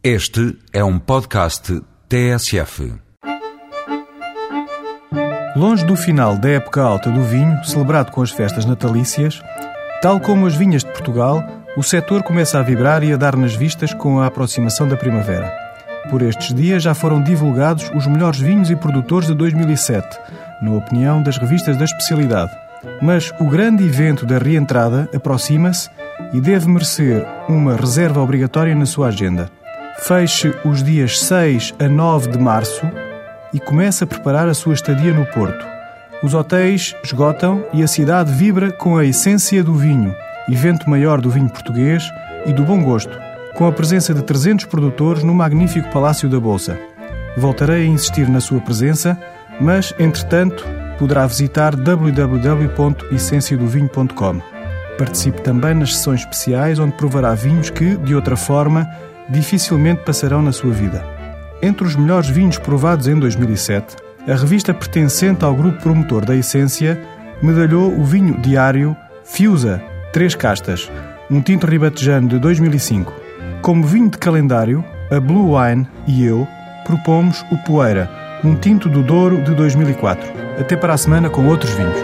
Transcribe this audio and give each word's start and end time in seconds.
Este 0.00 0.56
é 0.72 0.84
um 0.84 0.96
podcast 0.96 1.82
TSF. 2.08 2.94
Longe 5.56 5.84
do 5.84 5.96
final 5.96 6.38
da 6.38 6.50
época 6.50 6.80
alta 6.80 7.10
do 7.10 7.20
vinho, 7.24 7.64
celebrado 7.64 8.12
com 8.12 8.22
as 8.22 8.30
festas 8.30 8.64
natalícias, 8.64 9.42
tal 10.00 10.20
como 10.20 10.46
as 10.46 10.54
vinhas 10.54 10.84
de 10.84 10.92
Portugal, 10.92 11.42
o 11.76 11.82
setor 11.82 12.22
começa 12.22 12.60
a 12.60 12.62
vibrar 12.62 13.02
e 13.02 13.12
a 13.12 13.16
dar 13.16 13.34
nas 13.34 13.56
vistas 13.56 13.92
com 13.92 14.20
a 14.20 14.26
aproximação 14.26 14.86
da 14.86 14.96
primavera. 14.96 15.52
Por 16.08 16.22
estes 16.22 16.54
dias 16.54 16.80
já 16.80 16.94
foram 16.94 17.20
divulgados 17.20 17.90
os 17.92 18.06
melhores 18.06 18.38
vinhos 18.38 18.70
e 18.70 18.76
produtores 18.76 19.26
de 19.26 19.34
2007, 19.34 20.16
na 20.62 20.74
opinião 20.74 21.20
das 21.20 21.38
revistas 21.38 21.76
da 21.76 21.84
especialidade. 21.84 22.52
Mas 23.02 23.32
o 23.40 23.46
grande 23.46 23.84
evento 23.84 24.24
da 24.24 24.38
reentrada 24.38 25.10
aproxima-se 25.12 25.90
e 26.32 26.40
deve 26.40 26.68
merecer 26.68 27.26
uma 27.48 27.74
reserva 27.74 28.20
obrigatória 28.20 28.76
na 28.76 28.86
sua 28.86 29.08
agenda. 29.08 29.50
Feche 30.00 30.54
os 30.64 30.82
dias 30.82 31.20
6 31.20 31.74
a 31.78 31.88
9 31.88 32.30
de 32.30 32.38
março 32.38 32.82
e 33.52 33.58
comece 33.58 34.04
a 34.04 34.06
preparar 34.06 34.48
a 34.48 34.54
sua 34.54 34.74
estadia 34.74 35.12
no 35.12 35.26
Porto. 35.26 35.66
Os 36.22 36.34
hotéis 36.34 36.94
esgotam 37.02 37.64
e 37.72 37.82
a 37.82 37.88
cidade 37.88 38.32
vibra 38.32 38.70
com 38.70 38.96
a 38.96 39.04
essência 39.04 39.60
do 39.62 39.74
vinho, 39.74 40.14
evento 40.48 40.88
maior 40.88 41.20
do 41.20 41.28
vinho 41.28 41.50
português 41.50 42.08
e 42.46 42.52
do 42.52 42.62
bom 42.62 42.80
gosto, 42.82 43.18
com 43.54 43.66
a 43.66 43.72
presença 43.72 44.14
de 44.14 44.22
300 44.22 44.66
produtores 44.66 45.24
no 45.24 45.34
magnífico 45.34 45.90
Palácio 45.90 46.28
da 46.28 46.38
Bolsa. 46.38 46.78
Voltarei 47.36 47.82
a 47.82 47.86
insistir 47.86 48.28
na 48.28 48.40
sua 48.40 48.60
presença, 48.60 49.18
mas, 49.60 49.92
entretanto, 49.98 50.64
poderá 50.98 51.26
visitar 51.26 51.74
www.essenciadovinho.com. 51.76 54.40
Participe 54.96 55.42
também 55.42 55.74
nas 55.74 55.96
sessões 55.96 56.20
especiais 56.20 56.78
onde 56.78 56.96
provará 56.96 57.34
vinhos 57.34 57.68
que, 57.70 57.96
de 57.96 58.14
outra 58.14 58.36
forma, 58.36 58.88
dificilmente 59.28 60.04
passarão 60.04 60.42
na 60.42 60.52
sua 60.52 60.72
vida. 60.72 61.04
Entre 61.60 61.86
os 61.86 61.96
melhores 61.96 62.28
vinhos 62.28 62.58
provados 62.58 63.08
em 63.08 63.18
2007, 63.18 63.96
a 64.26 64.34
revista 64.34 64.74
pertencente 64.74 65.44
ao 65.44 65.54
grupo 65.54 65.82
promotor 65.82 66.24
da 66.24 66.36
Essência 66.36 67.00
medalhou 67.42 67.92
o 67.92 68.04
vinho 68.04 68.38
diário 68.40 68.96
Fiusa, 69.24 69.82
Três 70.12 70.34
Castas, 70.34 70.90
um 71.30 71.40
tinto 71.40 71.66
ribatejano 71.66 72.28
de 72.28 72.38
2005. 72.38 73.12
Como 73.60 73.86
vinho 73.86 74.10
de 74.10 74.18
calendário, 74.18 74.84
a 75.10 75.20
Blue 75.20 75.56
Wine 75.56 75.86
e 76.06 76.24
eu 76.24 76.46
propomos 76.84 77.44
o 77.50 77.56
Poeira, 77.64 78.10
um 78.44 78.54
tinto 78.54 78.88
do 78.88 79.02
Douro 79.02 79.42
de 79.42 79.54
2004. 79.54 80.26
Até 80.58 80.76
para 80.76 80.94
a 80.94 80.98
semana 80.98 81.28
com 81.28 81.46
outros 81.46 81.72
vinhos. 81.72 81.98